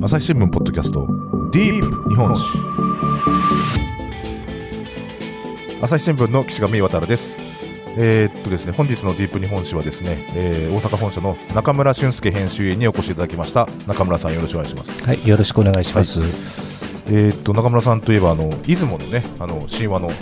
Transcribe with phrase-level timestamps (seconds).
[0.00, 1.08] 朝日新聞ポッドキャスト
[1.50, 2.56] ディープ日本史。
[5.82, 7.40] 朝日新聞の岸上渡です。
[7.96, 13.68] えーっとですね本日のディープ日本史はですね、えー大阪本社の中村俊介編集員にお越しいただきました。
[13.88, 15.04] 中村さんよろしくお願いします。
[15.04, 16.22] はい、よろしくお願いします。
[17.06, 20.12] えーっと中村さんといえばあの出雲のねあの神話の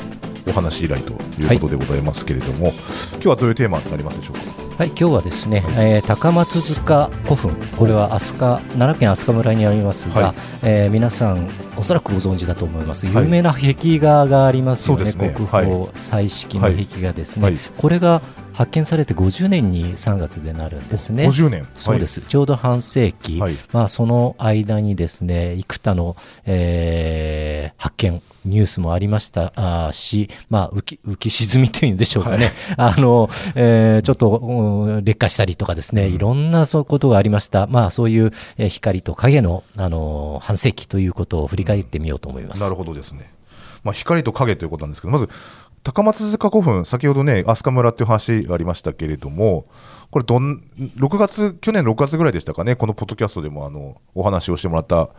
[0.46, 2.72] お話以来ということでございますけれども、
[3.12, 4.66] 今日はどういうテーマになりますでしょうか？
[4.76, 10.34] はい、今日はですね、えー高松塚古墳、これは飛鳥奈良県飛鳥村にありますが、はい。
[10.64, 13.06] えー皆さんおそらくご存知だと思います。
[13.06, 13.24] はい。
[13.24, 15.12] 有名な壁画がありますよね。
[15.12, 15.66] 国はい。
[15.66, 17.44] 宝彩色の壁画ですね。
[17.44, 17.56] はい。
[17.77, 18.20] これが
[18.52, 21.10] 発見されて50年に3月でなるんです。
[21.10, 21.27] ね。
[21.28, 21.69] 50年。
[21.74, 23.56] そうです、ちょうど半世紀、はい。
[23.72, 26.16] まあ、その間にですね幾多の、
[26.47, 29.91] えー発見、ニュースもありました。
[29.92, 36.06] し、まあ、浮き浮き沈みというんでしょうかね、 あのえーちょっとうん劣化したりとか、ですね。
[36.09, 42.62] いろんなそういうことがありました、まあ、そういう、えー光と影の、あの半世紀ということを振り返ってみようと思います。
[42.62, 43.30] なるほどですね、
[43.83, 45.28] まあ、光と影ということなんですけど、まず
[45.83, 49.67] 高松塚古墳、先ほどね、飛鳥村っていう話がありましたけれども、
[50.11, 50.61] これどん、
[50.97, 55.11] 6月、去年6月ぐらいでしたかね、このポッドキャストでもあのお話をしてもらった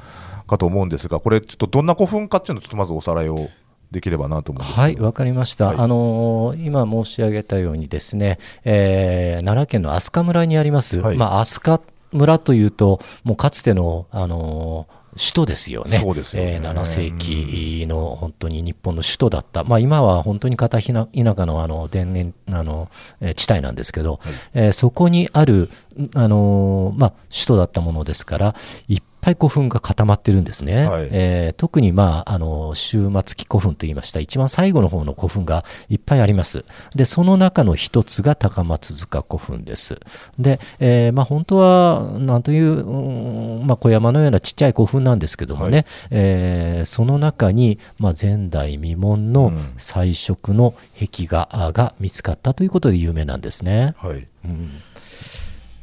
[0.48, 3.50] かと思うんですが、これ、ちょっとどんな古墳かっていうのを、ちょっとまずおさらいを
[3.92, 5.78] できればなと思うんですはい、わかりました、はい。
[5.78, 11.17] あのー今申し上げたようにですね、えー奈良県の飛鳥村にあります、はい。
[11.17, 11.81] まあ、飛鳥
[12.12, 15.98] 村というと、もうかつての、あのー首都ですよね。
[15.98, 16.54] そうですよね。
[16.54, 22.89] えー7世紀の本当に日本の首都だった、まあ、今は本当に片田舎のあの田園あの、
[23.20, 24.20] えー地帯なんですけど、
[24.54, 25.70] えーそこにある、
[26.14, 28.56] あのーまあ、首都だったものですから、
[28.88, 30.86] いっぱい古墳が固まってるんですね。
[30.86, 31.09] はい。
[31.11, 34.20] えー特に、まあ、あの終末期古墳といいました。
[34.20, 36.64] 一番最後の方の古墳がいっぱいあります。
[36.95, 40.00] でその中の一つが高松塚古墳です。
[40.39, 49.73] で、えーまあ、本当はなんという、うんまあ、小山のようなちっちゃい古墳なんですけどもね、えーその中に、まあ、前代未聞のうん。
[49.77, 53.95] 彩色の壁画が見つかったということで有名なんですね。
[53.98, 54.82] はい、うん。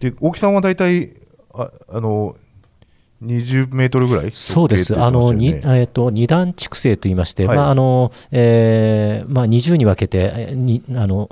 [0.00, 1.14] で大木さんは大体
[1.52, 2.36] ああの
[3.22, 4.30] 20メートルぐらい？
[4.32, 7.56] そうです、直径あのにえー、と二段築成といいまして、はい。
[7.56, 11.28] まああのえーまあ、20に分けて、えーにあの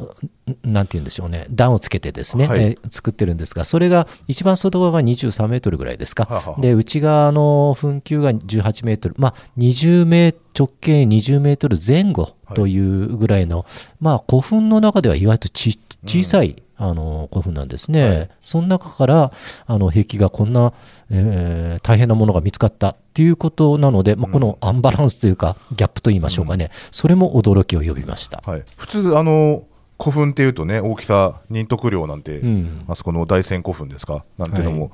[0.65, 2.63] なんて言うんでしょうね、段をつけてですね、はい。
[2.63, 13.65] えー作ってるんですが、それが一番外側が23メートルぐらいですか、はあはあで内側の墳丘が18メートル、まあ、20メー直径20メートル前後というぐらいの、
[14.01, 18.31] まあ、古墳の中では意外とち小さい、あの古墳なんですね、はい。
[18.43, 19.33] その中から
[19.67, 20.73] あの壁がこんな、
[21.11, 28.43] えー大変なものが見つかったっていうことなので、まあ、このアンバランスというか、ギャップといいましょうかね、それも驚きを呼びました。
[28.45, 29.63] はい、普通あの
[29.99, 32.85] 古墳っていうとね大きさ仁徳陵なんて、うん。
[32.89, 34.25] あそこの大仙古墳ですか？
[34.37, 34.91] なんていうのも、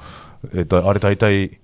[0.54, 1.58] えっとあれ大体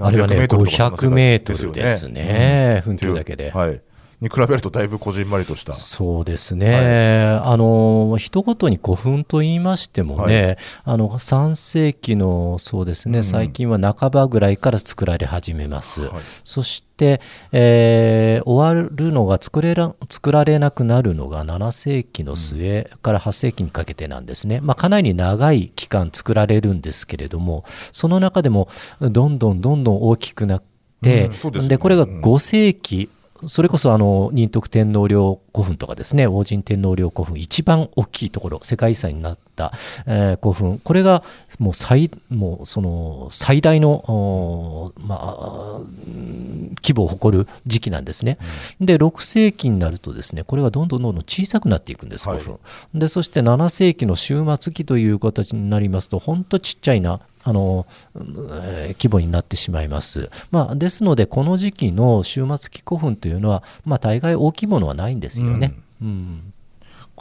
[0.00, 3.52] あれはね、何百500メートルですね、墳丘だけで。
[3.52, 3.80] はい、
[4.22, 5.72] に比べるとだいぶこじんまりとした。
[5.72, 16.02] そうですね、あの人ごとに古墳と言いましてもね、あの3世紀のそうですね、うん最近は半ばぐらいから作られ始めます。
[16.02, 16.22] はい。
[16.44, 28.68] そして、えー終わるのが作れら作られなくなるのが7世紀の末から8世紀にかけてなんですね、まあ、かなり長い期間作られるんですけれどもその中でも
[29.00, 30.62] どんどんどんどん大きくなっ
[31.02, 31.68] て、うんでね。
[31.68, 33.08] でこれがうん5世紀
[33.46, 39.72] それこそあの仁徳天皇陵古墳とかですね王神天皇陵古墳一番大きいところ世界遺産になった、
[40.06, 41.22] えー古墳これが
[41.58, 46.42] もう最もうその最大の、まあ、うん
[46.82, 48.38] 規模を誇る時期なんですね。
[48.80, 52.58] で6世紀になるとですねこれがどんどんどんどん小さくなっていくんですはい古
[52.92, 52.98] 墳。
[52.98, 60.30] でそして7世紀の終末期という形になりますと本当ちっちゃいなあの、えー規模になってしまいます。
[60.50, 65.74] まあ、ですのでこの時期の終末期古墳というのは、まあ、大概大きいものはないんですよね。
[66.00, 66.52] うん。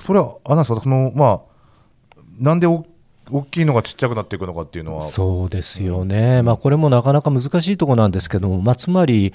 [0.06, 1.42] それはあなんですかそのま
[2.16, 2.86] あなんでお
[3.32, 5.02] 大きいのがちっちゃくなっていくのかっていうのは。
[5.02, 9.34] そうですよね、まあ、これもなかなか難しいところなんですけども、まあ、つまり、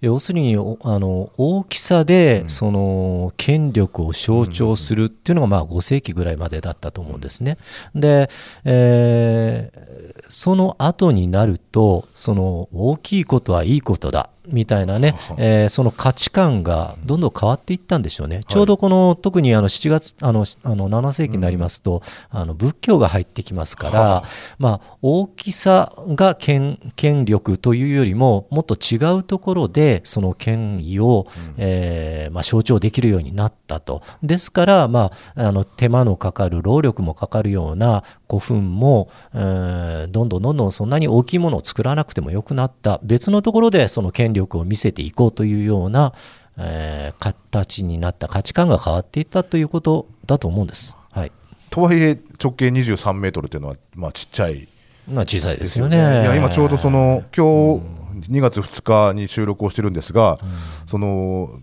[0.00, 7.58] 要するにおあの大きさでその権力を象徴するっていうのがまあ5世紀ぐらいまでだったと思うんですね。
[7.94, 8.30] で、
[8.64, 18.40] えーその後になるとその大きいことはいいことだみたいなね、えーその価値観がどんどん変わっていったんでしょうね。
[18.48, 24.28] ちょうどこの特にあの7月あのあの7世紀になりますと、あの仏教が入ってきますから、はあ
[24.58, 31.26] まあ、大きさが権権力というよりももっと違うところで、でその権威を、
[31.56, 34.02] えーまあ、象徴できるようになったと。
[34.22, 46.12] ですから、まあ、あの手間のかかる労力もかかるような古墳も、えーどんどんどんどんそんなに大きいものを作らなくてもよくなった別のところでその権力を見せていこうというような、
[46.58, 50.98] えー形になった価値観が変わっていったということだと思うんです。
[51.10, 51.32] はい
[51.70, 54.68] とはいえ直径23メートルっていうのはまあちっちゃい
[55.10, 55.88] まあ、小さいでですすよ。
[55.88, 55.96] ね。
[55.96, 60.38] いや今ちょうどその今日2月2日に収録をしてるんですが、
[60.86, 61.58] その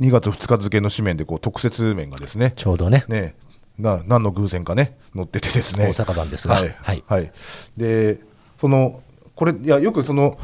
[0.00, 3.34] 2月2日付の紙面でこう特設面がですねちょうどね、ね
[3.78, 5.86] な何の偶然かね載っててですね。
[5.86, 6.76] 大阪版ですが、はい。
[6.80, 7.04] はい。
[7.06, 7.32] はい。
[7.76, 8.20] で
[8.60, 9.02] その
[9.34, 10.38] これいやよくその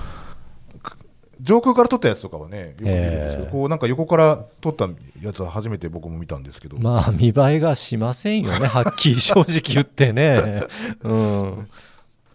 [0.82, 0.96] く
[1.40, 4.88] 上空から撮ったやつとかはねよく見るんですけど、ええこうなんか横から撮った
[5.20, 10.62] やつは初めて僕も見たんですけど、まあ見栄えがしませんよね、はっきり正直言ってね。
[11.02, 11.68] うん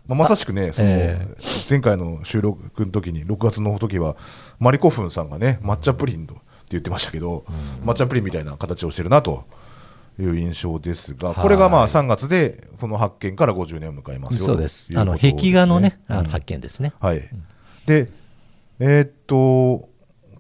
[0.10, 1.28] まあ、まさしくね、そのえ
[1.70, 4.16] 前回の収録の時に、6月の時は、
[4.58, 7.46] マリコフンさんがね、抹茶プリンとって言ってましたけど、
[7.86, 9.46] 抹茶プリンみたいな形をしてるなと
[10.20, 14.92] いう印象ですが、これがまあはい3月で、その発見から50年を迎えますよそうです。
[14.98, 16.24] あの壁画のね、あうん。
[16.26, 16.92] の発見ですね。
[17.00, 17.30] はい、
[17.86, 18.10] で、
[18.80, 19.88] えーっと、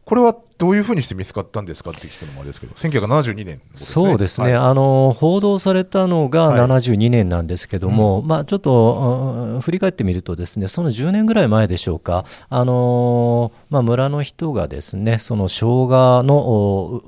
[0.09, 4.69] これはどういうふうにして見つかったんですかって聞くのもあれですけど、1972年、そうですね、はい。
[4.69, 6.59] あの報道されたのがはい。
[6.61, 17.03] 72年なんですけども、まあ、ちょっとうん振り返ってみると、ですねその10年ぐらい前でしょうか、あのまあ、村の人がですねその生姜の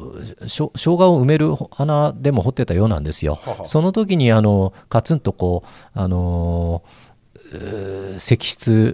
[0.47, 3.39] しょ生姜を埋める穴でも掘ってたようなんですよ。
[3.43, 3.65] はは。
[3.65, 7.10] その時にあのカツンとこう、あのうー
[8.17, 8.93] 石室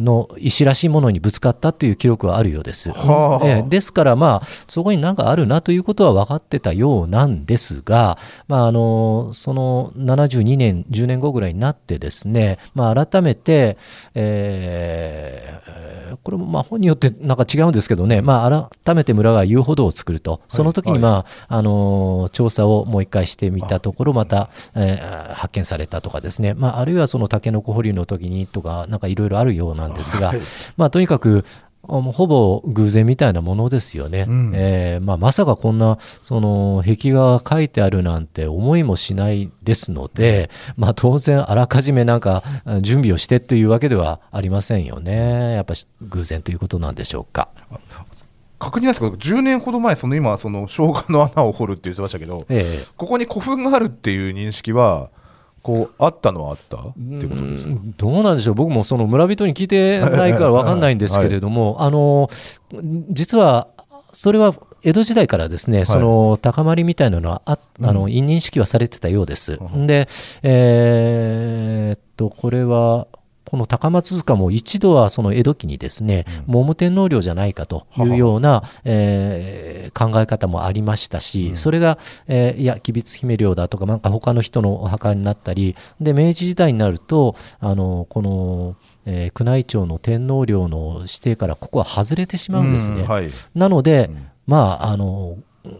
[0.00, 2.90] の石らしいものにぶつかったという記録はあるようです。
[2.90, 3.46] はあ。
[3.46, 8.18] ええですから、まあ、そこに何かあるなということは分かってたようなんですが、
[8.48, 13.78] まあ、あのその72年、10年後ぐらいになってですね、まあ、改めて、
[14.14, 30.32] えーこれもまあ本によってなんか違うんですけどね、まあ、改めて村が遊歩道を作ると、その時に、まああの調査をもう一回してみたところ、また、えー発見されたとかですね、まあ、あるいはそのタケノコ掘りの時にとか、なんかいろいろあるようなんですが、
[30.76, 31.44] まあ、とにかく、
[31.86, 34.26] ほぼ偶然みたいなものですよね。
[34.28, 45.54] うんえーまあ、まさかこんなその壁画が書いてあるなんて思いもしないですので、まあ、当然あらかじめなんかあ準備をしてというわけではありませんよね。
[45.54, 47.48] やっぱし偶然ということなんでしょうか。
[48.58, 55.10] 確認ですけど、10年ほど前、その今、その生姜の穴を掘るって言ってましたけど、ええここに古墳があるっていう認識は、
[55.64, 56.76] こうあったのはあった？
[56.76, 57.66] ってことです
[57.96, 62.28] どうなんでしょう、僕もその村人に聞いてないから分かんないんですけれども、あの
[63.10, 63.68] 実は
[64.12, 69.58] それは江戸時代からですね、その高まりみたいなのはああの、因認識はされてたようです。
[69.86, 70.06] で、
[70.42, 73.08] えーっと、これは、
[73.54, 88.74] この高松塚も一度はその江戸期にですね、桃天皇陵じゃないかというような、えー考え方もありましたし、それが、えーいや、吉備津姫陵だとか、なんか他の人のお墓になったり、で明治時代になると、あのこの、
[89.06, 93.02] えー宮内庁の天皇陵の指定からここは外れてしまうんですね。
[93.02, 93.30] うんはい。
[93.54, 94.10] なので、
[94.48, 95.38] まあ、あの、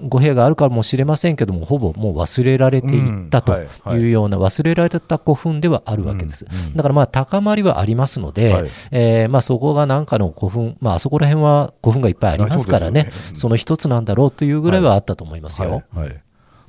[0.09, 3.53] 語弊があるかもしれませんけども、ほぼもう忘れられていったと
[3.93, 6.47] いうような、忘れられた古墳ではあるわけです。
[6.75, 8.71] だからまあ、高まりはありますので、はい。
[8.93, 15.83] えーまあ、そこがなんかの古墳、まあ、あそこら辺は古墳がいっぱいありますからねあその一つなんだろうというぐらいはあったと思いますよ。
[15.95, 16.23] はいはい。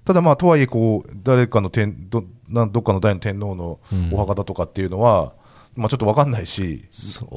[0.04, 3.80] ただまあとはいえこう誰かの天どなんどっかの大の天皇の
[4.12, 5.34] お墓だとかっていうのは、
[5.76, 6.86] まあ、ちょっと分かんないし、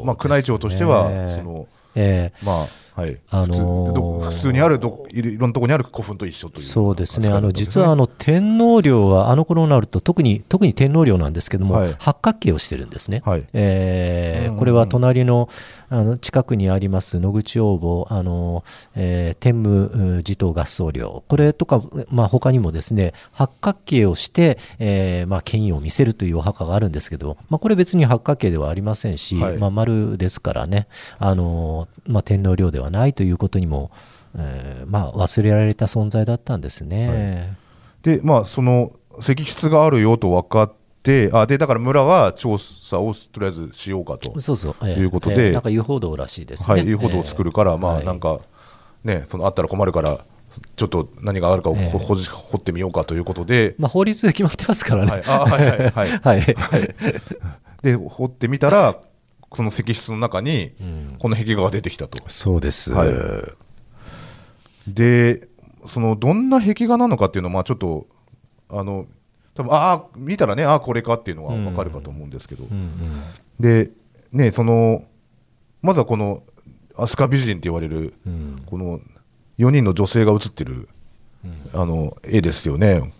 [0.05, 2.47] まあ、宮内庁としてはそのえー。
[2.47, 2.67] まあ
[2.99, 3.19] はい。
[3.31, 6.67] あのー普通にあるどいろんなところにある古墳と一緒という。
[6.67, 11.95] そうですね、あの実はあの天皇陵はあの頃になると特に、特に天皇陵なんですけども、はい。
[11.99, 13.23] 八角形をしてるんですね。
[13.25, 13.47] はい。
[13.53, 15.49] えーこれは隣の
[15.91, 18.65] あの近くにあります野口王墓、あの
[18.95, 29.59] えー天武地頭合葬陵、これとか、まあ他にもですね八角形をして、えーまあ、権威を見せるというお墓があるんですけど、まあ、これ別に八角形ではありませんし、はい。
[29.59, 30.89] まあ、丸ですからね、
[31.19, 33.91] あのまあ、天皇陵ではないということにも、
[34.37, 37.57] えーまあ、忘れられた存在だったんですね。
[38.03, 44.41] でまあその石室があるよと分かってあでだから村は調査をとりあえずしようかと。
[44.41, 45.53] そうそう、えということで。
[45.53, 46.75] なんか遊歩道らしいですね。
[46.75, 48.03] はい、いうことを作るから、まはい。
[48.03, 48.41] あなんか
[49.05, 50.25] ね、そのあったら困るから、
[50.77, 55.11] ちょっと何があるかをええほほじ掘ってみようかということで、まあ、法律で決まってますからね。
[55.11, 55.69] はい、あはい。
[55.69, 55.91] はい。
[55.91, 56.57] はい、はい。
[57.83, 58.97] で掘ってみたら、
[59.55, 60.73] その石室の中に、
[61.19, 62.23] この壁画が出てきたと。
[62.29, 62.93] そうです。
[62.93, 63.11] はい。
[64.87, 65.49] で、
[65.87, 68.07] そのどんな壁画なのかっていうのは、まあちょっと、
[68.69, 69.07] あの
[69.55, 73.23] 多分ああ、見たらね、ああ、これかっていうのが分かるかと思うんですけど、うんうん。
[73.59, 73.91] で、
[74.33, 75.05] ね、その
[75.83, 76.43] まずはこの
[76.95, 78.63] 飛鳥美人って言われる、うん。
[78.67, 79.01] この
[79.59, 80.89] 4人の女性が写ってる、
[81.73, 83.13] あの絵ですよね。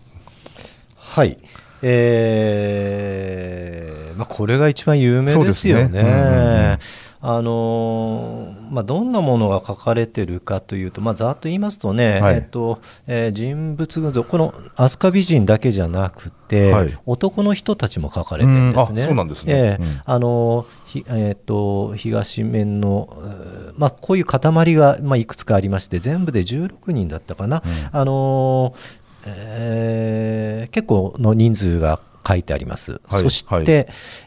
[0.95, 1.39] はい、
[1.81, 6.77] えーまあ、これが一番有名ですよね。
[7.21, 12.35] あのーまあ、どんなものが書かれてるかというと、まあ、ざっと言いますとね、はい。
[12.35, 16.97] えっとえー人物群像この飛鳥美人だけじゃなくて、はい。
[17.05, 19.03] 男の人たちも書かれてるんですね。
[19.03, 19.53] そうなんですね。
[19.53, 19.83] ええ。
[19.83, 20.01] うん。
[20.05, 24.39] あのひえー、と東面の、えーまあ、こういう塊
[24.75, 33.65] が、まあ、いくつかありまして全部で16人だったかな、あのーえー結構の人数が書いてあります、はいそして、はい。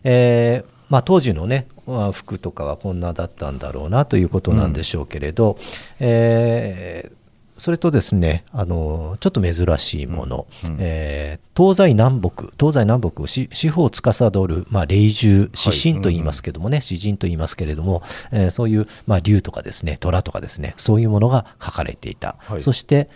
[0.02, 5.56] えーまあ、当時の、ね、まあ服とかはこんなだったんだろうなということなんでしょうけれど、
[6.00, 7.22] えー
[7.58, 10.46] それとですねあのちょっと珍しいもの、
[10.78, 22.60] えー東西南北東西南北をし四方を司る、まあ、霊獣指針と言いますけどもね、詩人と言いますけれども、えーそういう、まあ、竜とかですね虎とかですねそういうものが書かれていた、はい。
[22.60, 23.10] そして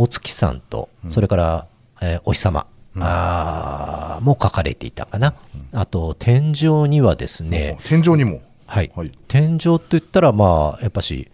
[0.00, 1.66] お月さんとそれから、
[2.00, 2.66] えーお日様、
[2.96, 5.34] あーも書かれていたかな、
[5.72, 8.90] あと天井にはですね、天井にも、はい。
[8.94, 9.12] はい。
[9.28, 11.28] 天井って言ったらまあやっぱし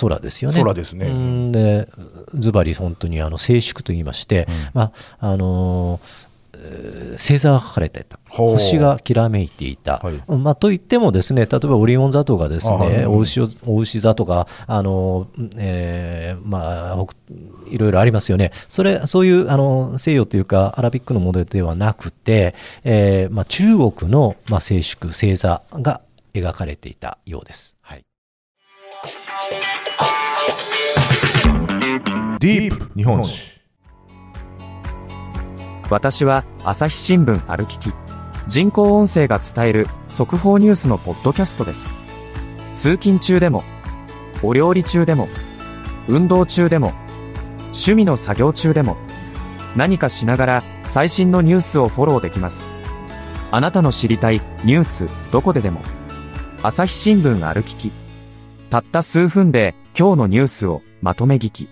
[0.00, 0.60] 空ですよね。
[0.60, 1.06] 空ですね。
[1.08, 1.52] うん。
[1.52, 1.88] で
[2.34, 10.22] ズバリ本当にあの静粛と言いまして、まああのーえー星座が書かれていた星がきらめいていた、はい。
[10.30, 12.90] まあ、といってもですね例えばオリオン座とかですあはい。
[12.90, 17.14] ねお牛をお牛座とかあの、えーまあ、北
[17.68, 18.52] いろいろありますよね。
[18.68, 26.00] それそういうあの西洋というかアラビックのモデルではなくて、えーまあ、中国の、まあ、静粛星座が
[26.34, 27.76] 描かれていたようです。
[27.80, 28.04] はい。
[32.38, 33.56] ディープ日本史。
[35.88, 37.92] 私は朝日新聞歩きき
[38.46, 41.96] 人工音声が伝える速報ニュースのポッドキャストです。
[42.74, 43.64] 通勤中でも
[44.42, 45.28] お料理中でも
[46.06, 46.92] 運動中でも
[47.66, 48.96] 趣味の作業中でも
[49.74, 52.72] 何かしながら最新のニュースをフォローできます。
[53.50, 55.80] あなたの知りたいニュースどこででも
[56.62, 57.90] 朝日新聞歩きき。
[58.70, 61.68] たった数分で今日のニュースをまとめ聞き。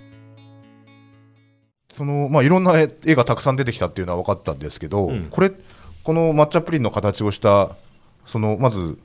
[1.97, 5.29] そのまあ、いろんな絵絵がたくさん出てきたっていうのは分かったんですけど、うん。
[5.31, 5.53] これ、
[6.05, 7.71] この抹茶プリンの形をした、
[8.27, 8.99] そのまず、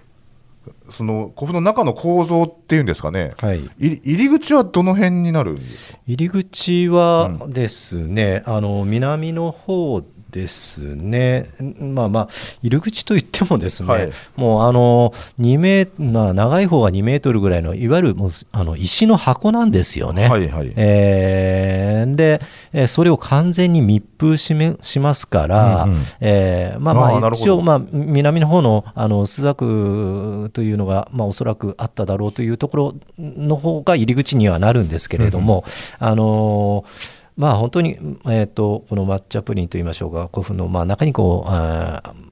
[0.91, 5.99] その古墳の中の構造っていうんですかね、はい、い入り口はどの辺になるんですか？
[6.05, 12.29] 入り口はですね、あの南の方ですね、んまあまあ、
[12.61, 14.11] 入り口といってもですね、はい。
[14.35, 20.29] もうあの2メーまあ、長い方が2メートルぐらいの、いわゆるもうあの石の箱なんですよね。
[20.29, 20.73] はいはい。
[20.75, 22.41] えーで、
[22.73, 25.99] えーそれを完全に密封しめしますから、うんうん。
[26.21, 35.63] えーまあまあ一応、まあ、南の方のあの朱雀というのが、まあ、おそらくあっただろうというところの方が入り口にはなるんですけれども、
[35.99, 37.91] あのーまあ本当に、
[38.25, 40.29] えー、とこの抹茶プリンといいましょうか。
[40.31, 42.29] 古墳の、まあ、中にこうあー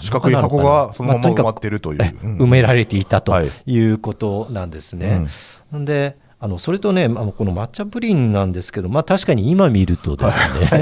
[0.00, 1.98] 四角い箱がそのまま埋まってるという。
[2.02, 2.38] えうん。
[2.38, 5.26] 埋められていたとはいいうことなんですね。
[5.72, 10.74] であのそれとね、まあこの抹茶プリンなんですけど、まあ、確かに今見るとです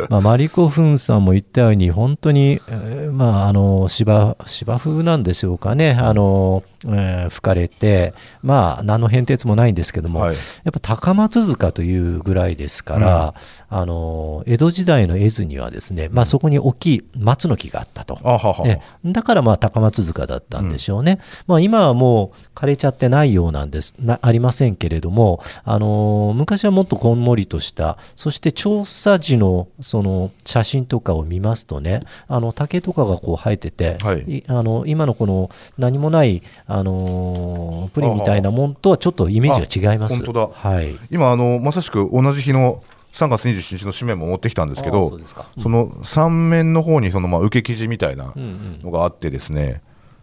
[0.00, 10.34] ね、 まあマリコ・フンさんも言ったように、本当に、えーまあ、あの芝芝生なんでしょうかね、あのえー吹かれて、まあ、何の変哲もないんですけども、はい。
[10.34, 10.40] や
[10.70, 13.34] っぱ高松塚というぐらいですから、
[13.68, 18.18] あの江戸時代の絵図にはですね、まあ、そこに大きい松の木があったと。
[18.22, 23.94] あははえだからまあ高松塚だったんでしょうね、まあ、今はもう枯れちゃってないようなんです。
[23.98, 34.20] なありませんけれども、あのー昔はもっとこんもりとしたそして調査時のその写真とかを見ますとねあの竹とかがこう生えてて、はい。
[34.38, 40.14] いあの今のこの何もない、あのープリンみたいなもんとはちょっとイメージが違います。
[40.14, 40.48] あ本当だ。
[40.52, 40.96] はい。
[41.10, 42.82] 今あの、まさしく同じ日の
[43.12, 48.80] 3月27日の紙面も持ってきたんですけどうですか、その3面の方にそのまあ受け記事みたいなうんうん。
[48.82, 49.80] のがあってですね、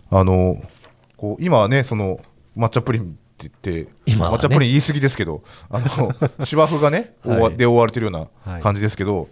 [0.09, 0.57] あの
[1.17, 2.19] こう今はね、その
[2.57, 3.05] 抹茶プリンっ
[3.38, 4.15] て言って、ね。
[4.17, 6.13] 抹茶プリン言い過ぎですけど、あの
[6.45, 7.57] 芝生がね、はい。
[7.57, 8.62] で覆われてるようはない。
[8.62, 9.27] 感じですけど、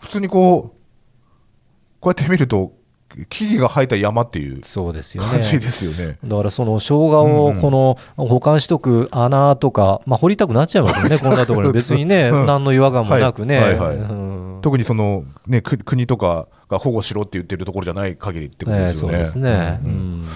[0.00, 0.76] 普通にこう、
[2.00, 2.72] こうやって見ると、
[3.24, 5.30] 木々が生えた山っていうそうですよね。
[5.30, 6.18] 感じですよね。
[6.22, 12.46] だからその生姜をこの保管しとく穴とか、まあ、掘りたくなっちゃいますよね、 こんなところに、別にね、うん。
[12.46, 13.78] 何の違和感もなくね、はい。
[13.78, 13.88] はい。
[13.88, 13.96] はい。
[13.96, 14.58] うん。
[14.60, 19.14] 特にその、ね、く国とかが保護しろって言ってるところじゃない限りってことええですよね。
[19.14, 19.90] そうですね、うん。
[19.90, 20.28] うん。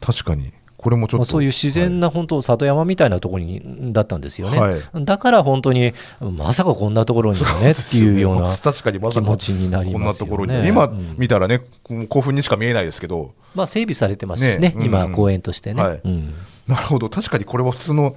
[0.00, 10.30] 確かに、これもちょっと、まあ、そういう自然な本当、里山みたいなところにだったんですよね、はいだから本当に、まさかこんなところにねっていうような確かにまさか気持ちになりますよね。
[10.30, 11.60] ところに、今うん見たらね、
[12.08, 15.82] 興奮にしか見えないですけど、まあ、整備されてますしね、ねうん今、公園としてね。
[15.82, 16.34] はいうん
[16.66, 18.14] なるほど確かにこれは普通の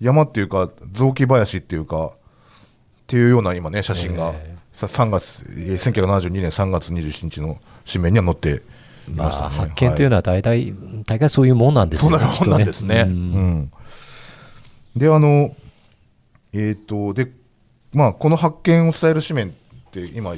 [0.00, 2.10] 山っていうか雑木林っていうかっ
[3.06, 7.58] ていうような今ね写真が、えさ3月えー1972年3月27日の
[7.90, 8.60] 紙面には載ってい
[9.08, 10.74] まね、まあ、発見というのは大体、
[11.06, 12.18] 大概そういうもんなんですよね。
[12.34, 12.94] そんなもんなんですね。
[12.94, 13.72] きっとうん
[14.96, 15.54] であの
[16.54, 17.30] えっ、とで
[17.92, 19.52] まあこの発見を伝える紙面っ
[19.90, 20.34] て今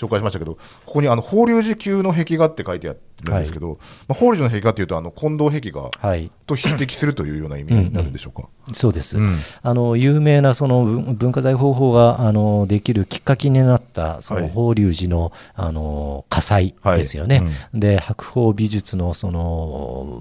[0.00, 0.54] 紹介しましたけど
[0.86, 2.98] ここにあの法隆寺級の壁画って書いてある
[3.36, 3.78] んですけど、
[4.08, 8.48] まあ、法隆寺の壁画っていうとあの近藤壁画はい、と匹敵するというような意味になるんでしょうか？
[8.72, 9.36] そうです、うん。
[9.62, 14.42] あの有名なその文文化財方法があのできるきっかけになったそはい。
[14.44, 19.40] の法隆寺のあの火災ですよね、はいで白鳳美術のその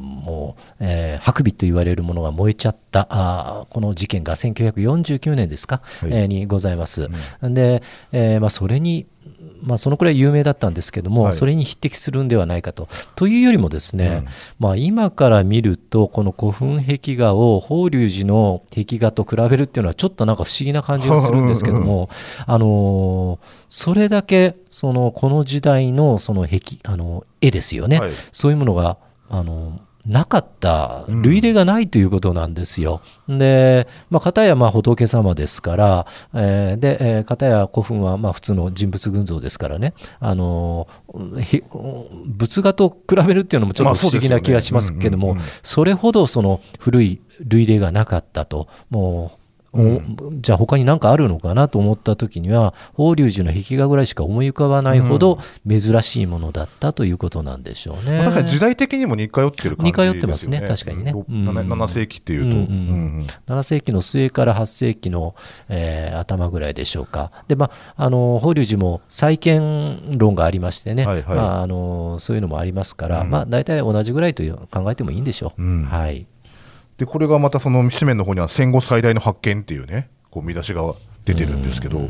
[0.01, 6.11] もう、えー白美と言われるものが燃えちゃったあーこの事件が1949年ですか、はい。
[6.11, 7.09] えーにございます。
[7.41, 7.81] で、
[8.11, 9.07] えーまあ、それに
[9.63, 11.33] まあ、そのくらい有名だったんですけども、はい。
[11.33, 12.87] それに匹敵するんではないかと。
[13.15, 14.27] というよりもですね、うん。
[14.59, 22.09] まあ、今から見るとこの古墳壁画を法隆寺の壁画と比べるっていうのはちょっとなんか不思議な感じがするんですけども、
[22.45, 28.11] あのーそれだけそのこの時代のその壁あの絵ですよね、はい。
[28.31, 28.97] そういうものが
[29.29, 33.01] あのなかった類例がないということなんですよ。
[33.27, 40.87] で、まあ、片やまあ仏様ですから、えーで、えー片や古墳はまあ普通の人物群像ですからね、あの
[42.25, 49.38] 仏画と比べるっていうのもちょっまあと不思議な気がしますけどもそれほどその古い類例がなかったと、もう、
[49.73, 50.01] お
[50.41, 58.17] じゃあ他に何かあるのかなと思った時には法隆寺の壁画ぐらいしか思い浮かばないほど珍しいものだったということなんでしょうね。
[58.17, 60.09] まあ確かに時代的にも似通ってる感じですよね。
[60.09, 61.11] 似通ってますね確かにね。
[61.11, 61.47] ろうん。
[61.47, 62.47] 7 7世紀っていうと。
[62.47, 62.65] うんうんうん。
[62.65, 62.65] う
[63.21, 65.35] ん7世紀の末から8世紀の、
[65.67, 67.31] えー頭ぐらいでしょうか。
[67.47, 71.35] で、まあ、あの法隆寺も再建論がありましてね、はいはい。
[71.35, 73.29] まあ、あのそういうのもありますから、うん。
[73.29, 75.61] まあ、大体同じぐらいという考えてもいいんでしょう。
[75.61, 75.83] うん。
[75.85, 76.27] はい
[76.99, 80.83] でこれがまたその紙面の方には戦後最大の発見っていうねこう見出しが
[81.25, 82.09] 出てるんですけど、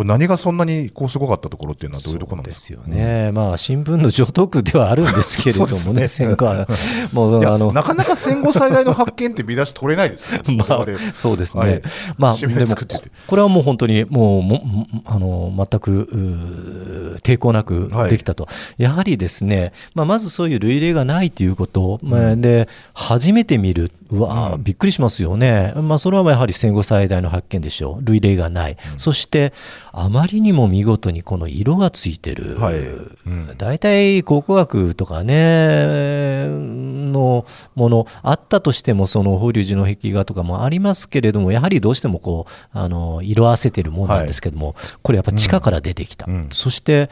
[0.00, 6.66] これ何がそんなにこうすごかったところっていうのはどういうところなんでですよね、まあ、新聞の上等ではあるんですけれどもね、 戦後は、
[7.12, 7.70] もうあの。
[7.72, 11.82] なかなか戦後最大の発見って見出し取れないですよ、 まあそうですね、はい。
[12.16, 12.86] まあ、でもこ、
[13.26, 18.10] これはもう本当にもうももあの全く抵抗なくはい。
[18.10, 24.64] できたと、やはりですね、まあ、まずそういう類例がないということ、まあで初めて見る、うわー、うん。
[24.64, 29.52] びっくりしますよね、まあ、それはまあやはり戦後最大の発見でしょう、類例がない、そして
[29.92, 32.58] あまりにも見事にこの色がついてる。
[32.58, 32.76] はい。
[32.76, 33.54] うん。
[33.56, 37.44] 大体考古学とかねの
[37.74, 46.46] ものあったとしてもその法隆寺の壁画とかもありますけれどもやはりどうしてもこうあの色あせてるもんなんですけども、これやっぱ地下から出てきた、うん。
[46.50, 47.10] そして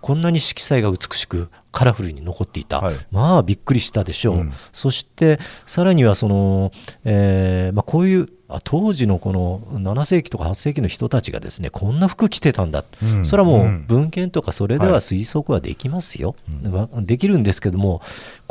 [0.00, 2.94] こんなに色彩が美しくカラフルに残っていた、はい。
[3.10, 4.52] まあびっくりしたでしょう、うん。
[4.72, 6.70] そしてさらにはその、
[7.04, 13.24] えーまあ、こういうあ当時のこの7世紀とか8世紀の人たちがですねこんな服着てたんだ、うん。
[13.24, 13.86] それはもううん。
[13.86, 15.00] 文献とかそれでははい。
[15.00, 16.36] 推測はできますよ、
[16.70, 18.02] わできるんですけども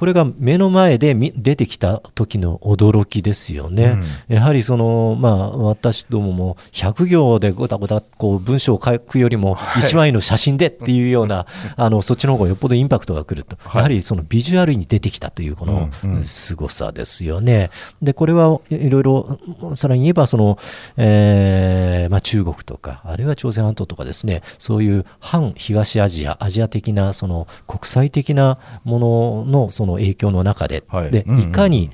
[0.02, 13.76] これが目の前でみ出てきた時の驚きですよね、やはりそのまあ私どもも100行でごたごたこう文章を書くよりも1枚の写真でっていうような、あのそっちの方がよっぽどインパクトがくると、はい。
[13.78, 16.24] やはりそのビジュアルに出てきたというこのうんうん。
[16.24, 17.70] 凄さですよね。
[18.02, 19.38] でこれはいろいろ
[19.76, 20.58] さらに言えばその、
[20.98, 31.08] えーまあ、中国とかあるいは朝鮮半島とかですねそういう反東アジアアジア的なその国際的なもののその影響の中で,、ではい。
[31.08, 31.50] うんうんうん。
[31.50, 31.92] いかに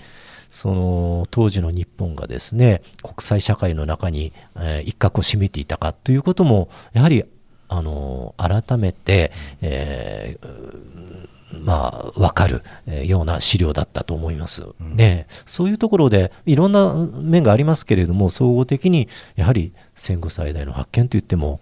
[0.49, 7.25] その当時の日本がですね国際社会の中に、えー一角を占めていたかということもやはり
[7.67, 9.31] あの改めて、
[9.61, 11.27] えー
[11.63, 21.59] まあ、分かるえーような資料だったと思います、ね、そういうところでいろんな面がありますけれども総合的にやはり戦後最大の発見といっても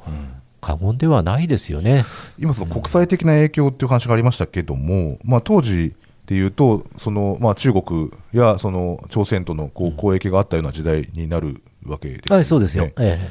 [0.61, 2.03] 過言ではないですよね。
[2.39, 5.95] 今その国際的な影響っていう話がありましたけども、まあ、当時
[6.25, 12.35] でいうとその、まあ、中国やその朝鮮とのこう交易があったような時代になるわけですよね。
[12.35, 12.89] はい、そうですよ。
[12.97, 13.29] え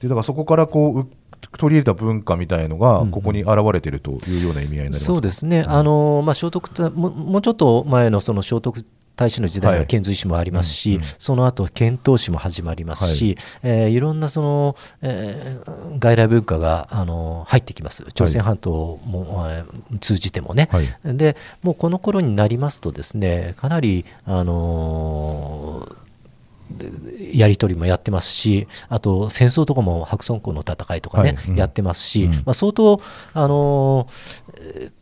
[0.00, 1.06] でだからそこからこうう
[1.58, 5.12] 取り入れた文化みたいのがうんここに現れてるというような意味合いになりえますか？
[5.12, 8.84] そうですね、あのまあ、聖徳太ももうちょっと前のその聖徳
[9.16, 9.86] 太子の時代ははい。
[9.86, 11.02] 遣隋使もありますし、うんうん。
[11.18, 13.36] その後遣唐使も始まりますし、い。
[13.62, 20.68] えーいろんなその、えー外来文化があの入ってきます、朝鮮半島も、えー通じてもね。
[20.72, 20.86] はい。
[21.16, 26.02] でもうこの頃になりますとですねかなり、あのー
[26.72, 31.50] でやり取りもやってますしあと戦争とかも白村江の戦いとかね、はい。
[31.50, 31.56] うん。
[31.56, 32.32] やってますし、うん。
[32.32, 32.98] まあ、相当、
[33.34, 34.92] あのー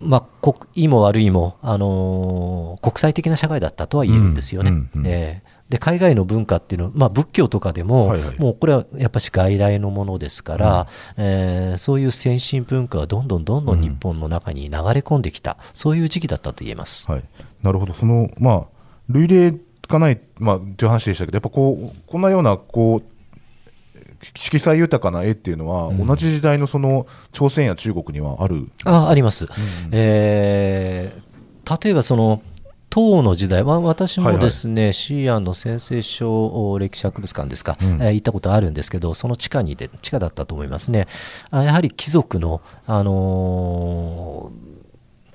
[0.00, 4.70] まあ、国いいも悪いも、あのー国際的な社会だったとは言えるんですよね。
[4.70, 5.06] うんうんうん。
[5.06, 8.38] えーで海外の文化っていうのは、まあ、仏教とかでも、はいはい。
[8.40, 10.86] もうこれはやっぱし外来のものですから、
[11.18, 13.80] えーそういう先進文化がどんどんどんどん。
[13.82, 17.10] 日本の中に流れ込んできた、そういう時期だったと言えます。
[17.10, 17.24] はい、
[17.62, 18.64] なるほど、そのまあ
[19.10, 19.54] 類例
[19.88, 23.17] がない、まあ、という話でしたけど、やっぱこうこんなようなこう
[24.34, 29.48] 色彩豊かな絵っていうのは、同じ時代のその朝鮮や中国にはある、ああります、
[29.92, 31.28] えー
[31.84, 32.40] 例えばその
[32.90, 33.62] 唐の時代。
[33.62, 37.88] は私もですね、シーアンの先生書歴史博物館ですか、うん。
[38.02, 41.06] えー行ったことあるんですけど、その地下にで地下だったと思いますね、
[41.50, 44.67] あやはり貴族の、あのー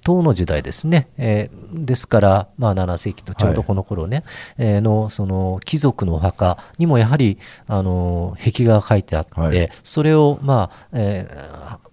[0.04, 4.24] 唐の時代ですね、えーですから、まあ、7世紀とちょうどこの頃ね、
[4.58, 9.70] えーのその貴族のお墓にもやはり、あのー壁画が書いてあって、はい。
[9.84, 11.93] それを、まあえー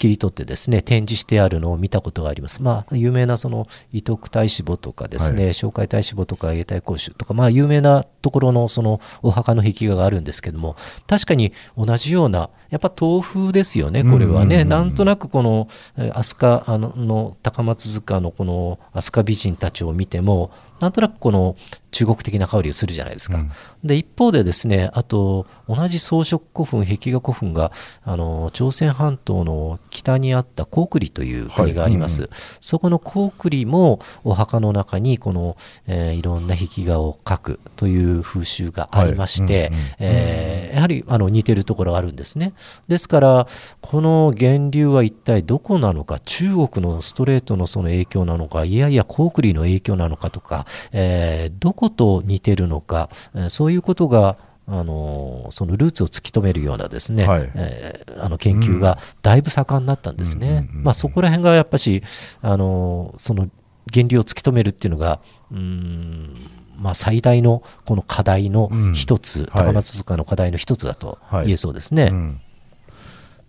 [0.00, 2.62] 切り取ってですね展示してあるのを見たことがあります。
[2.62, 21.56] まあ、有名なその伊徳太子墓とかですね、は紹介太子墓とか永代公主とか、まあ、有名なところのそのお墓の壁画があるんですけども確かに同じようなやっぱ豆腐ですよねこれはね、うんうんうんうんなんとなくこのえー飛鳥あのの高松塚のこの飛鳥美人たちを見てもなんとなくこの
[21.90, 23.38] 中国的な香りがするじゃないですか。
[23.38, 23.50] うん
[23.82, 27.72] で一方でですねあと同じ装飾古墳壁画古墳が
[28.04, 39.68] あの朝鮮半島の北にあった高句麗という国があります、はいそこの高句麗もお墓の中にこの、えーいろんな壁画を描くという風習がありまして、はい。
[39.68, 42.52] うんうんえーやはりあの似てるところがあるんですね。
[42.86, 43.46] ですから
[43.80, 57.50] この源流は一体どこなのか中国のストレートのその影響なのかいやいや高句麗の影響なのかとか、えーどこと似てるのか、えーそういうことがあのそのルーツを突き止めるようなですね、はい。
[57.54, 60.46] えーあの研究がだいぶ盛んになったんですね。
[60.46, 60.84] うんうんうんうん。
[60.84, 62.02] まあ、そこら辺がやっぱし
[62.42, 63.48] あのその
[63.92, 69.66] 原理を突き止めるっていうのがうーんまあ、最大のこの課題の一つ、はい。
[69.66, 72.08] 高松塚の課題の一つだと言えそうですね。
[72.10, 72.40] うん。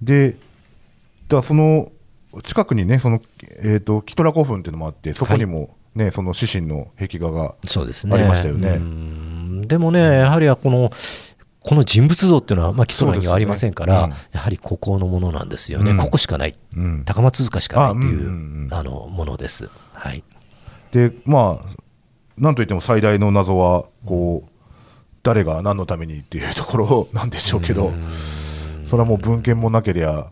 [0.01, 0.35] で、
[1.29, 1.91] だその
[2.43, 3.21] 近くにね、その
[3.63, 8.15] えー、とキトラ古墳っていうのもあって、そこにも、ねその獅子の壁画が、そうですね。
[8.15, 8.69] ありましたよね。
[8.69, 9.30] うん
[9.71, 10.91] でもね、やはりこの、
[11.61, 15.91] この人物像っていうのは、まあ、基礎にはありませんから、そうですねやはりここのものなんですよね。
[15.91, 16.55] うんここしかない。
[16.75, 19.69] うん高松塚しかないというあうんうんのものです。
[19.93, 20.25] はい。
[20.91, 21.69] で、まあ、
[22.37, 24.49] なんといっても最大の謎は、こう、
[25.23, 27.93] 誰が何のためにっていうところなんでしょうけど、
[28.87, 30.27] それはもう文献もなけりゃ、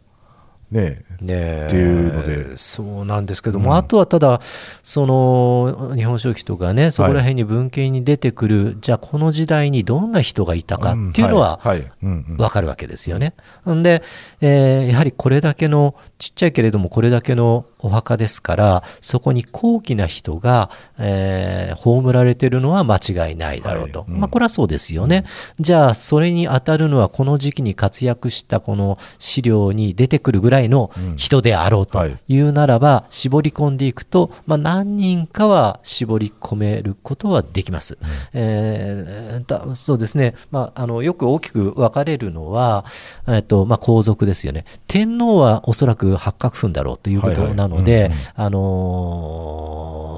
[0.71, 1.65] ねねえ。
[1.67, 2.57] っていうので。
[2.57, 4.39] そうなんですけども、あとはただ、
[4.83, 11.91] その日本書紀とかね、そこら辺に文献に出てくる、じゃあ、この時代にどんな人がいたかっていうのは、はいはい。
[12.03, 12.37] うんうん。
[12.37, 13.33] わかるわけですよね。
[13.69, 14.01] んで、
[14.41, 23.99] えーやはりこれだけの、ちっちゃいけれどもこれだけのお墓ですから、そこに高貴な人が、えー葬られてるのは間違いないだろうと。
[24.01, 24.11] はい。
[24.11, 24.19] うん。
[24.19, 25.23] まあこれはそうですよね。
[25.59, 32.17] じゃあ、それに当たるのはこの時期に活躍したこの資料に出てくるぐらいの人であろうとはい。
[32.27, 37.97] いうならば、絞り込んでいくと、まあ何人かは絞り込めることはできます。
[38.33, 42.85] えーだそうですね、まあ、あのよく大きく分かれるのは、
[43.27, 47.57] えっとまあ、皇族ですよね、天皇はおそらく八角墳だろうということはいはい。
[47.57, 50.09] なのでうんうん、あのー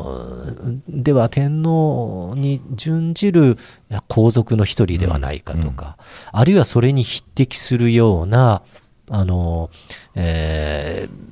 [0.87, 3.57] では天皇に準じる
[4.07, 5.97] 皇族の一人ではないかとか、
[6.31, 8.61] あるいはそれに匹敵するような、
[9.09, 9.69] あの
[10.15, 11.31] えー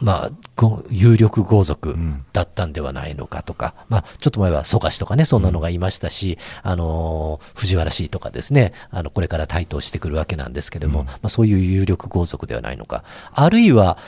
[0.00, 2.24] まあ、ご有力豪族ん。
[2.32, 13.98] だったんではないのかとか、まあ、ちょっと前は蘇我氏とかね、そんなのがいましたし、あの藤原氏とかですね、あのこれから台頭してくるわけなんですけれども、まあ、そういう有力豪族ではないのか、あるいは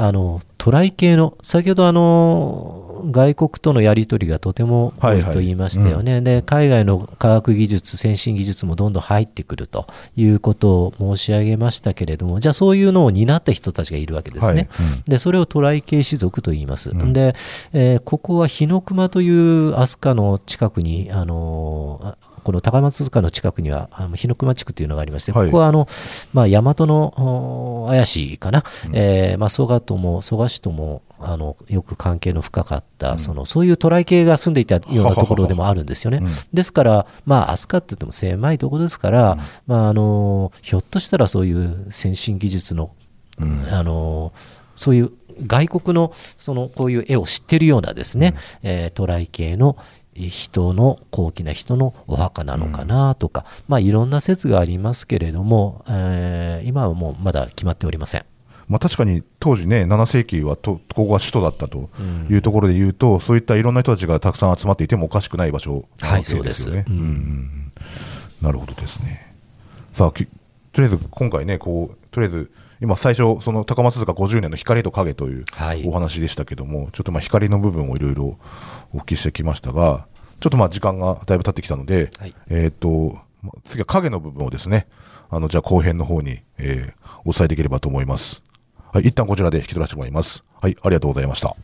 [0.00, 5.30] あの渡来系の、先ほどあの外国とのやり取りがとても多はいはい。
[5.30, 14.68] いと言いましたよね、で海外の科学技術、先進技術もどんどん入ってくるということを申し上げましたけれども、じゃあそういうのを担った人たちがいるわけですね。
[14.70, 14.86] はい。
[14.86, 15.02] うん。
[15.04, 16.90] でそれを渡来系氏族と言います。
[16.90, 17.12] ん。
[17.12, 17.34] で、
[17.72, 22.16] えーここは日の熊という飛鳥の近くに、あの
[22.48, 25.48] この高松塚の近くにはあの日の熊地区というのがありまして、はい。
[25.48, 25.86] ここはあの、
[26.32, 36.20] まあ、大和のお怪しいかな、えーまあ、蘇我とも蘇我氏ともあのよく関係の深かった、そのそういう渡来系が住んでいたようなところでもあるんですよね。
[36.22, 36.30] うん。
[36.54, 42.92] ですから、まあ、飛鳥って言っても狭いところですから、まあ、あのひょっとしたらそういう先進技術の
[43.70, 44.32] あの
[44.74, 45.12] そういう
[45.46, 49.76] 外国のそのこういう絵を知ってるようなですね、えー渡来系の
[50.18, 58.24] 人の高貴な人のお墓なのかなとか、まあいろんな説がありますけれども、えー今はもうまだ決まっておりません。
[58.68, 61.88] まあ、確かに当時ね、7世紀はとここが首都だったと
[62.28, 66.48] いうところで言うと、そういったいろんな人たちがたくさん集まっていてもおかしくない場所なわけですよね。
[66.48, 67.72] はいそうですうんうんうん
[68.42, 69.34] なるほどですね。
[69.94, 78.38] さあ、きとりあえず今回ね、こうとりあえず今、最初、その高松塚50年の光と影というはいお話でしたけども、ちょっとまあ光の部分をいろいろ
[78.92, 80.06] お聞きしてきましたが、
[80.40, 84.86] ちょっとまあ時間がだいぶ経ってきたので、はいえっ、と、まあ次は影の部分をですね、
[85.30, 88.42] あの、じゃあ後編の方に、えーお伝えできればと思います。
[88.92, 90.44] はい、一旦こちらで引き取らせてもらいます。
[90.62, 91.54] はい、ありがとうございました。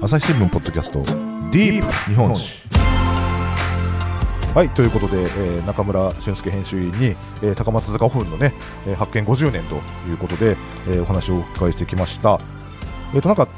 [0.00, 1.00] 朝日新聞ポッドキャスト
[1.50, 2.85] ディープ日本史
[4.56, 7.08] はいということで、えー中村俊介編集員に、
[7.42, 8.54] えー高松塚古墳のね、
[8.86, 9.74] えー発見50年と
[10.08, 10.56] いうことで、
[10.88, 12.40] えーお話をお伺いしてきました。
[13.14, 13.48] えっ、となんか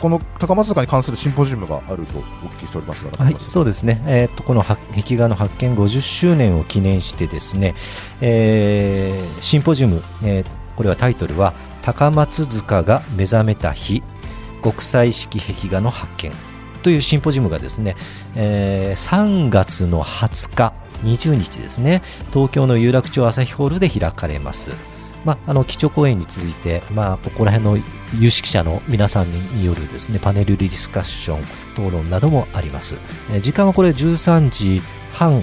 [0.00, 7.74] この高松塚に関するシンポジウムがあるとお聞きしておりますが、はいそうですね、えーっとこのは壁画の発見50周年を記念してですね、
[8.22, 14.02] えーシンポジウム、えーこれはタイトルは「高松塚が目覚めた日
[14.62, 16.32] 国際式壁画の発見」
[16.82, 17.96] というシンポジウムがですね、
[18.34, 24.72] えー3月の20日20日ですね東京の有楽町朝日ホールで開かれます。
[25.24, 27.84] まあ、あの基調講演に続いて、まあ、ここら辺の
[28.18, 31.40] 有識者の皆さんによるですねパネルディスカッション
[31.74, 32.98] 討論などもあります、
[33.32, 34.80] えー時間はこれ13時
[35.12, 35.42] 半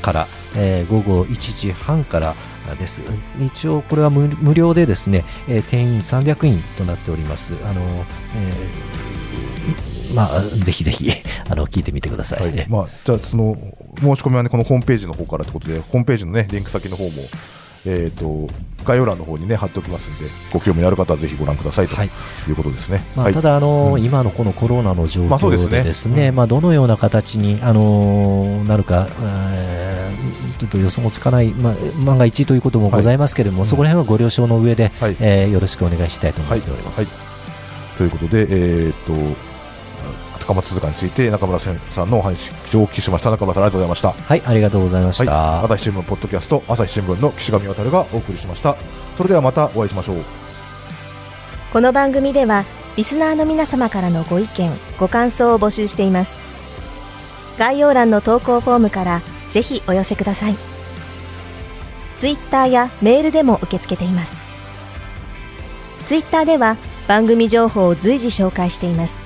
[0.00, 2.34] から、えー午後1時半から
[2.78, 3.02] です。
[3.40, 7.54] 一応これは無料でですね、えー定員300人となっております。
[7.64, 9.15] あの、えー
[10.14, 11.10] まあ、ぜひぜひ
[11.48, 12.66] あの聞いてみてください、はい。
[12.68, 13.56] まあ、じゃあその
[13.98, 17.22] 申し込みはねこのホームページの方からということでホームページのねリンク先の方も
[17.88, 18.52] えー、と
[18.84, 22.10] 概要欄の方にね貼っておきますんでご興味のある方はぜひご覧くださいとはい。
[22.48, 23.00] いうことですね。
[23.14, 23.34] まあ、はい。
[23.34, 24.02] ただあの、うん。
[24.02, 30.16] 今のこのコロナの状まあそうですね況でですね、まあどのような形に、あのなるか、えー
[30.58, 35.16] ちょっと予想もつかない、まあ、万が一ということもございますけれども、うんそこら辺はご了承の上で、はい。
[35.20, 37.02] えーよろしくお願いしたいと思っております。
[37.02, 37.08] はい。
[37.98, 39.45] ということで、えー、と
[40.46, 41.72] 高松塚について中村さ
[42.04, 43.30] んのお話をお聞きしました。
[43.30, 44.12] 中村さんありがとうございました。
[44.12, 45.30] はい、ありがとうございました。
[45.30, 48.76] はい、朝日新聞ポッドキャスト朝日新聞の岸上渉がお送りしました。
[49.16, 50.24] それではまたお会いしましょう。
[51.72, 52.64] この番組では
[52.96, 56.38] リスナーの皆様からのご意見ご感想を募集しています。
[57.58, 60.56] 概要欄の投稿フォームからぜひお寄せください。
[62.16, 64.36] ツイッターやメールでも受け付けています。
[66.06, 66.76] ツイッターでは
[67.08, 69.25] 番組情報を随時紹介しています